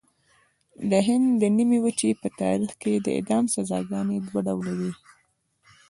د 0.89 0.91
هند 1.07 1.27
د 1.41 1.43
نیمې 1.57 1.79
وچې 1.85 2.09
په 2.21 2.27
تاریخ 2.41 2.71
کې 2.81 2.93
د 2.95 3.07
اعدام 3.17 3.45
سزاګانې 3.55 4.17
دوه 4.27 4.39
ډوله 4.47 4.73
وې. 4.79 4.91